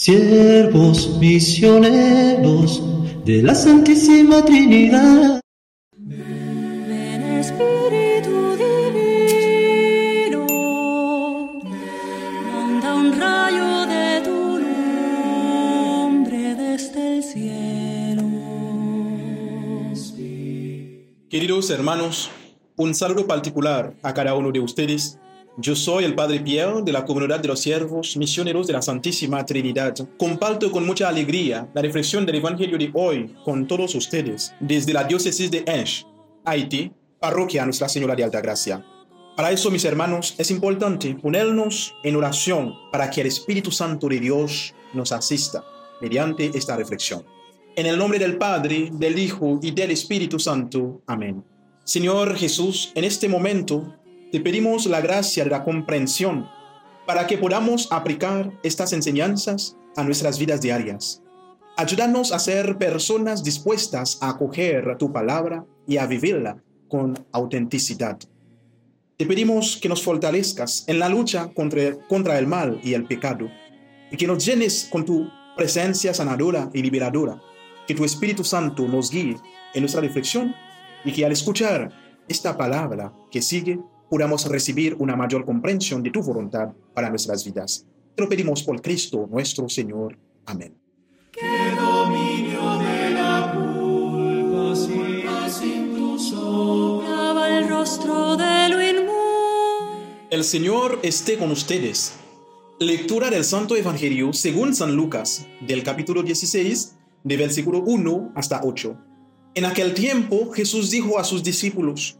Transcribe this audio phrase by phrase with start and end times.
[0.00, 2.82] siervos misioneros
[3.26, 5.42] de la Santísima Trinidad.
[5.94, 10.46] Ven Espíritu Divino,
[12.50, 14.58] manda un rayo de tu
[16.08, 18.22] nombre desde el cielo.
[21.28, 22.30] Queridos hermanos,
[22.76, 25.18] un saludo particular a cada uno de ustedes.
[25.62, 29.44] Yo soy el Padre Pierre de la comunidad de los siervos misioneros de la Santísima
[29.44, 29.94] Trinidad.
[30.16, 35.04] Comparto con mucha alegría la reflexión del Evangelio de hoy con todos ustedes desde la
[35.04, 36.06] diócesis de Enche,
[36.46, 38.82] Haití, parroquia Nuestra Señora de Alta Gracia.
[39.36, 44.18] Para eso, mis hermanos, es importante ponernos en oración para que el Espíritu Santo de
[44.18, 45.62] Dios nos asista
[46.00, 47.22] mediante esta reflexión.
[47.76, 51.02] En el nombre del Padre, del Hijo y del Espíritu Santo.
[51.06, 51.44] Amén.
[51.84, 53.99] Señor Jesús, en este momento
[54.30, 56.48] te pedimos la gracia de la comprensión
[57.06, 61.22] para que podamos aplicar estas enseñanzas a nuestras vidas diarias.
[61.76, 68.18] Ayúdanos a ser personas dispuestas a acoger tu palabra y a vivirla con autenticidad.
[69.16, 73.50] Te pedimos que nos fortalezcas en la lucha contra, contra el mal y el pecado
[74.10, 77.40] y que nos llenes con tu presencia sanadora y liberadora.
[77.86, 79.36] Que tu Espíritu Santo nos guíe
[79.74, 80.54] en nuestra reflexión
[81.04, 81.90] y que al escuchar
[82.28, 87.86] esta palabra que sigue podamos recibir una mayor comprensión de tu voluntad para nuestras vidas.
[88.14, 90.18] Te lo pedimos por Cristo nuestro Señor.
[90.44, 90.74] Amén.
[91.30, 91.46] Que
[91.80, 98.80] dominio de la culpa sin tu sombra el rostro de lo.
[100.30, 102.12] El Señor esté con ustedes.
[102.78, 108.96] Lectura del Santo Evangelio según San Lucas, del capítulo 16, de versículo 1 hasta 8.
[109.56, 112.19] En aquel tiempo Jesús dijo a sus discípulos,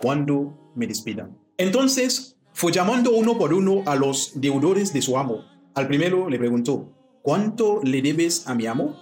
[0.00, 1.36] cuando me despidan.
[1.56, 5.44] Entonces fue llamando uno por uno a los deudores de su amo.
[5.74, 6.92] Al primero le preguntó,
[7.22, 8.96] ¿cuánto le debes a mi amo?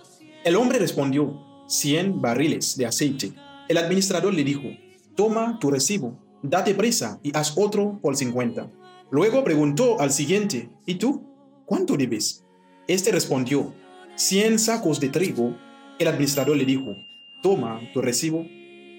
[0.45, 3.33] El hombre respondió, 100 barriles de aceite.
[3.69, 4.69] El administrador le dijo,
[5.15, 8.71] toma tu recibo, date prisa y haz otro por 50.
[9.11, 11.25] Luego preguntó al siguiente, ¿y tú?
[11.65, 12.45] ¿Cuánto debes?
[12.87, 13.75] Este respondió,
[14.17, 15.57] 100 sacos de trigo.
[15.99, 16.95] El administrador le dijo,
[17.43, 18.45] toma tu recibo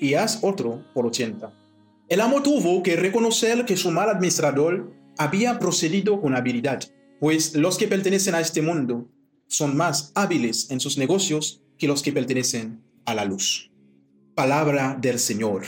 [0.02, 1.54] y haz otro por 80.
[2.10, 6.82] El amo tuvo que reconocer que su mal administrador había procedido con habilidad,
[7.20, 9.10] pues los que pertenecen a este mundo
[9.48, 13.72] son más hábiles en sus negocios que los que pertenecen a la luz.
[14.36, 15.64] Palabra del Señor.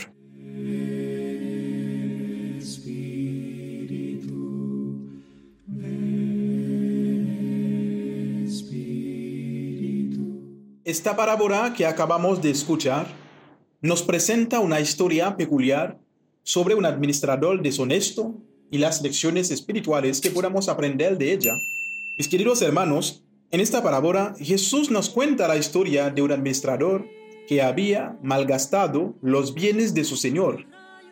[10.84, 13.08] Esta parábola que acabamos de escuchar
[13.82, 16.00] nos presenta una historia peculiar
[16.42, 18.34] sobre un administrador deshonesto
[18.70, 21.52] y las lecciones espirituales que podamos aprender de ella.
[22.16, 27.06] Mis queridos hermanos, en esta parábola Jesús nos cuenta la historia de un administrador
[27.48, 30.66] que había malgastado los bienes de su Señor.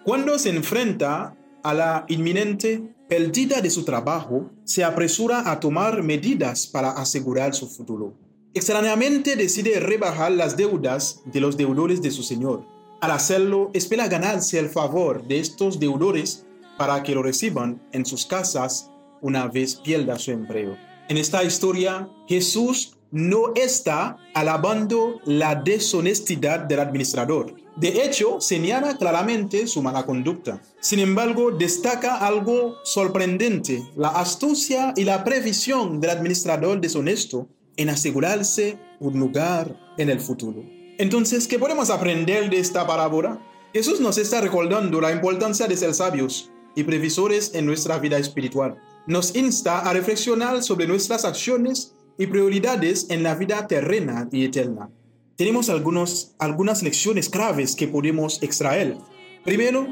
[0.05, 6.67] Cuando se enfrenta a la inminente pérdida de su trabajo, se apresura a tomar medidas
[6.67, 8.15] para asegurar su futuro.
[8.55, 12.78] Extrañamente decide rebajar las deudas de los deudores de su Señor.
[13.01, 16.45] Al hacerlo, espera ganarse el favor de estos deudores
[16.77, 20.77] para que lo reciban en sus casas una vez pierda su empleo.
[21.09, 27.55] En esta historia, Jesús no está alabando la deshonestidad del administrador.
[27.77, 30.61] De hecho, señala claramente su mala conducta.
[30.81, 38.79] Sin embargo, destaca algo sorprendente, la astucia y la previsión del administrador deshonesto en asegurarse
[38.99, 40.78] un lugar en el futuro.
[40.99, 43.39] Entonces, ¿qué podemos aprender de esta parábola?
[43.73, 48.79] Jesús nos está recordando la importancia de ser sabios y previsores en nuestra vida espiritual.
[49.07, 54.91] Nos insta a reflexionar sobre nuestras acciones y prioridades en la vida terrena y eterna.
[55.37, 58.99] Tenemos algunos, algunas lecciones claves que podemos extraer.
[59.45, 59.87] Primero,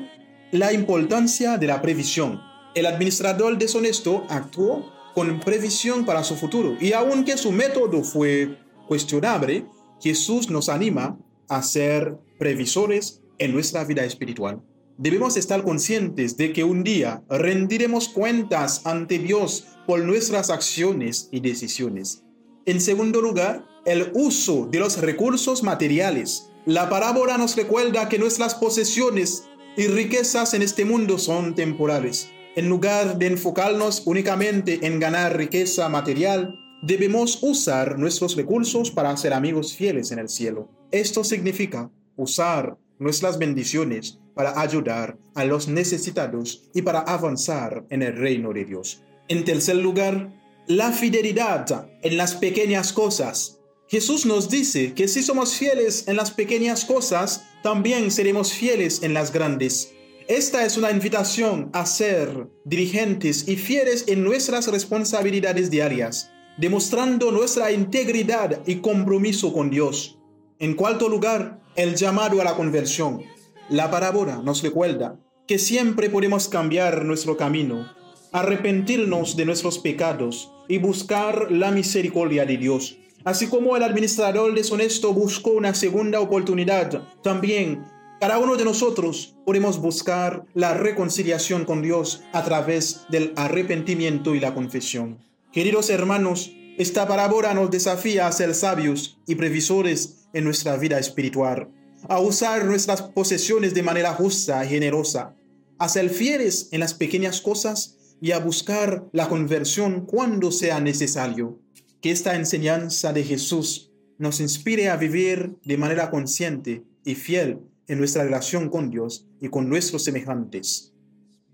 [0.50, 2.40] la importancia de la previsión.
[2.74, 8.58] El administrador deshonesto actuó con previsión para su futuro y aunque su método fue
[8.88, 9.66] cuestionable,
[10.00, 14.62] Jesús nos anima a ser previsores en nuestra vida espiritual.
[14.98, 21.40] Debemos estar conscientes de que un día rendiremos cuentas ante Dios por nuestras acciones y
[21.40, 22.24] decisiones.
[22.64, 26.50] En segundo lugar, el uso de los recursos materiales.
[26.64, 29.44] La parábola nos recuerda que nuestras posesiones
[29.76, 32.30] y riquezas en este mundo son temporales.
[32.56, 39.32] En lugar de enfocarnos únicamente en ganar riqueza material, debemos usar nuestros recursos para ser
[39.32, 40.70] amigos fieles en el cielo.
[40.90, 48.16] Esto significa usar nuestras bendiciones para ayudar a los necesitados y para avanzar en el
[48.16, 49.02] reino de Dios.
[49.28, 50.32] En tercer lugar,
[50.66, 53.60] la fidelidad en las pequeñas cosas.
[53.88, 59.14] Jesús nos dice que si somos fieles en las pequeñas cosas, también seremos fieles en
[59.14, 59.92] las grandes.
[60.28, 67.70] Esta es una invitación a ser dirigentes y fieles en nuestras responsabilidades diarias, demostrando nuestra
[67.72, 70.18] integridad y compromiso con Dios.
[70.58, 73.22] En cuarto lugar, el llamado a la conversión.
[73.68, 77.86] La parábola nos recuerda que siempre podemos cambiar nuestro camino,
[78.32, 82.98] arrepentirnos de nuestros pecados y buscar la misericordia de Dios.
[83.24, 87.84] Así como el administrador deshonesto buscó una segunda oportunidad, también
[88.20, 94.40] cada uno de nosotros podemos buscar la reconciliación con Dios a través del arrepentimiento y
[94.40, 95.18] la confesión.
[95.56, 101.70] Queridos hermanos, esta parábola nos desafía a ser sabios y previsores en nuestra vida espiritual,
[102.10, 105.34] a usar nuestras posesiones de manera justa y generosa,
[105.78, 111.58] a ser fieles en las pequeñas cosas y a buscar la conversión cuando sea necesario.
[112.02, 117.98] Que esta enseñanza de Jesús nos inspire a vivir de manera consciente y fiel en
[117.98, 120.92] nuestra relación con Dios y con nuestros semejantes.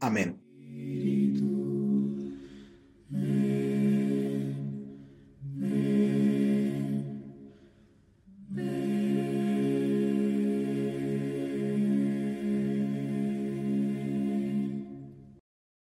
[0.01, 0.43] Amén.